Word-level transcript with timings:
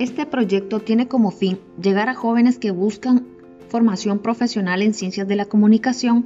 Este 0.00 0.24
proyecto 0.24 0.80
tiene 0.80 1.08
como 1.08 1.30
fin 1.30 1.60
llegar 1.78 2.08
a 2.08 2.14
jóvenes 2.14 2.58
que 2.58 2.70
buscan 2.70 3.26
formación 3.68 4.18
profesional 4.18 4.80
en 4.80 4.94
ciencias 4.94 5.28
de 5.28 5.36
la 5.36 5.44
comunicación 5.44 6.24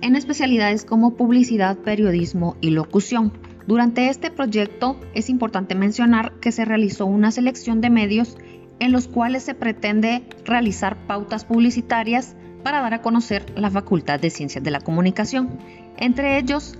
en 0.00 0.14
especialidades 0.14 0.84
como 0.84 1.16
publicidad, 1.16 1.76
periodismo 1.76 2.56
y 2.60 2.70
locución. 2.70 3.32
Durante 3.66 4.10
este 4.10 4.30
proyecto 4.30 5.00
es 5.12 5.28
importante 5.28 5.74
mencionar 5.74 6.34
que 6.38 6.52
se 6.52 6.64
realizó 6.64 7.04
una 7.04 7.32
selección 7.32 7.80
de 7.80 7.90
medios 7.90 8.36
en 8.78 8.92
los 8.92 9.08
cuales 9.08 9.42
se 9.42 9.56
pretende 9.56 10.22
realizar 10.44 10.96
pautas 11.08 11.44
publicitarias 11.44 12.36
para 12.62 12.80
dar 12.80 12.94
a 12.94 13.02
conocer 13.02 13.58
la 13.58 13.72
Facultad 13.72 14.20
de 14.20 14.30
Ciencias 14.30 14.62
de 14.62 14.70
la 14.70 14.80
Comunicación. 14.80 15.58
Entre 15.96 16.38
ellos 16.38 16.78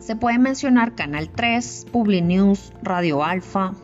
se 0.00 0.16
puede 0.16 0.40
mencionar 0.40 0.96
Canal 0.96 1.30
3, 1.30 1.86
Publinews, 1.92 2.72
Radio 2.82 3.22
Alfa, 3.22 3.74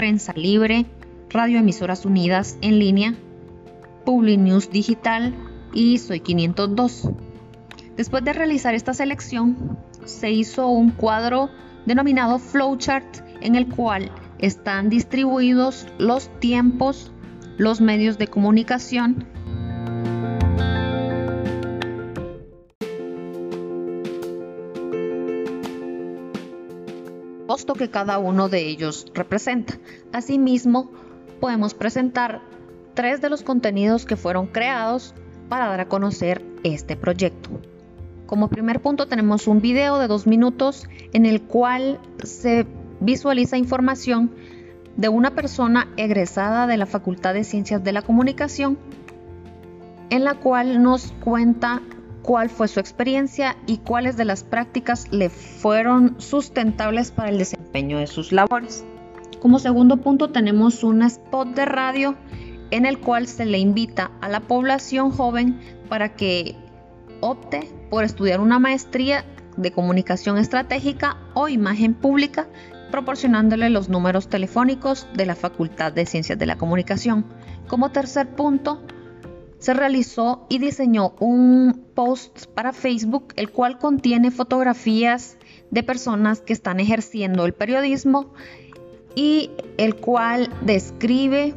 Prensa 0.00 0.32
Libre, 0.32 0.86
Radio 1.28 1.58
Emisoras 1.58 2.06
Unidas 2.06 2.56
en 2.62 2.78
línea, 2.78 3.12
Publinews 4.06 4.70
Digital 4.70 5.34
y 5.74 5.98
Soy 5.98 6.20
502. 6.20 7.10
Después 7.98 8.24
de 8.24 8.32
realizar 8.32 8.74
esta 8.74 8.94
selección, 8.94 9.76
se 10.06 10.30
hizo 10.30 10.68
un 10.68 10.90
cuadro 10.90 11.50
denominado 11.84 12.38
flowchart 12.38 13.18
en 13.42 13.56
el 13.56 13.68
cual 13.68 14.10
están 14.38 14.88
distribuidos 14.88 15.86
los 15.98 16.30
tiempos, 16.40 17.12
los 17.58 17.82
medios 17.82 18.16
de 18.16 18.26
comunicación 18.26 19.26
costo 27.50 27.74
que 27.74 27.90
cada 27.90 28.20
uno 28.20 28.48
de 28.48 28.68
ellos 28.68 29.06
representa. 29.12 29.74
Asimismo, 30.12 30.88
podemos 31.40 31.74
presentar 31.74 32.42
tres 32.94 33.20
de 33.20 33.28
los 33.28 33.42
contenidos 33.42 34.06
que 34.06 34.14
fueron 34.14 34.46
creados 34.46 35.16
para 35.48 35.66
dar 35.66 35.80
a 35.80 35.88
conocer 35.88 36.44
este 36.62 36.94
proyecto. 36.94 37.50
Como 38.26 38.46
primer 38.46 38.78
punto 38.78 39.08
tenemos 39.08 39.48
un 39.48 39.60
video 39.60 39.98
de 39.98 40.06
dos 40.06 40.28
minutos 40.28 40.86
en 41.12 41.26
el 41.26 41.42
cual 41.42 41.98
se 42.22 42.68
visualiza 43.00 43.56
información 43.56 44.30
de 44.96 45.08
una 45.08 45.34
persona 45.34 45.88
egresada 45.96 46.68
de 46.68 46.76
la 46.76 46.86
Facultad 46.86 47.34
de 47.34 47.42
Ciencias 47.42 47.82
de 47.82 47.90
la 47.90 48.02
Comunicación, 48.02 48.78
en 50.10 50.22
la 50.22 50.34
cual 50.34 50.84
nos 50.84 51.10
cuenta 51.24 51.82
cuál 52.22 52.50
fue 52.50 52.68
su 52.68 52.80
experiencia 52.80 53.56
y 53.66 53.78
cuáles 53.78 54.16
de 54.16 54.24
las 54.24 54.42
prácticas 54.42 55.10
le 55.10 55.30
fueron 55.30 56.20
sustentables 56.20 57.10
para 57.10 57.30
el 57.30 57.38
desempeño 57.38 57.98
de 57.98 58.06
sus 58.06 58.32
labores. 58.32 58.84
Como 59.40 59.58
segundo 59.58 59.96
punto 59.98 60.30
tenemos 60.30 60.84
un 60.84 61.02
spot 61.02 61.48
de 61.54 61.64
radio 61.64 62.16
en 62.70 62.86
el 62.86 62.98
cual 63.00 63.26
se 63.26 63.46
le 63.46 63.58
invita 63.58 64.10
a 64.20 64.28
la 64.28 64.40
población 64.40 65.10
joven 65.10 65.58
para 65.88 66.14
que 66.14 66.56
opte 67.20 67.68
por 67.90 68.04
estudiar 68.04 68.40
una 68.40 68.58
maestría 68.58 69.24
de 69.56 69.72
comunicación 69.72 70.38
estratégica 70.38 71.16
o 71.34 71.48
imagen 71.48 71.94
pública 71.94 72.48
proporcionándole 72.90 73.70
los 73.70 73.88
números 73.88 74.28
telefónicos 74.28 75.06
de 75.14 75.26
la 75.26 75.36
Facultad 75.36 75.92
de 75.92 76.06
Ciencias 76.06 76.38
de 76.38 76.46
la 76.46 76.58
Comunicación. 76.58 77.24
Como 77.68 77.90
tercer 77.90 78.28
punto, 78.28 78.82
se 79.60 79.74
realizó 79.74 80.46
y 80.48 80.58
diseñó 80.58 81.12
un 81.20 81.84
post 81.94 82.46
para 82.54 82.72
Facebook, 82.72 83.34
el 83.36 83.50
cual 83.50 83.78
contiene 83.78 84.30
fotografías 84.30 85.36
de 85.70 85.82
personas 85.82 86.40
que 86.40 86.54
están 86.54 86.80
ejerciendo 86.80 87.44
el 87.44 87.52
periodismo 87.52 88.32
y 89.14 89.50
el 89.76 89.96
cual 89.96 90.50
describe 90.62 91.54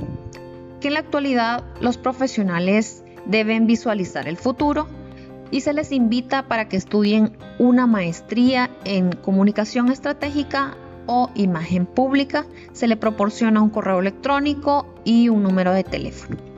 que 0.81 0.89
en 0.89 0.93
la 0.95 0.99
actualidad 0.99 1.63
los 1.79 1.97
profesionales 1.97 3.03
deben 3.25 3.67
visualizar 3.67 4.27
el 4.27 4.35
futuro 4.35 4.87
y 5.49 5.61
se 5.61 5.71
les 5.71 5.93
invita 5.93 6.49
para 6.49 6.67
que 6.67 6.75
estudien 6.75 7.37
una 7.57 7.87
maestría 7.87 8.69
en 8.83 9.13
comunicación 9.13 9.89
estratégica 9.89 10.75
o 11.05 11.29
imagen 11.35 11.85
pública. 11.85 12.45
Se 12.73 12.87
le 12.87 12.97
proporciona 12.97 13.61
un 13.61 13.69
correo 13.69 13.99
electrónico 13.99 14.93
y 15.05 15.29
un 15.29 15.43
número 15.43 15.71
de 15.71 15.83
teléfono. 15.83 16.52